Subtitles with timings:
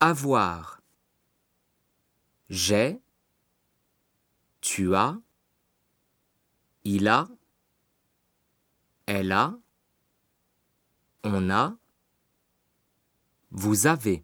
[0.00, 0.82] Avoir.
[2.50, 3.00] J'ai.
[4.60, 5.18] Tu as.
[6.84, 7.28] Il a.
[9.06, 9.58] Elle a.
[11.24, 11.76] On a.
[13.50, 14.22] Vous avez.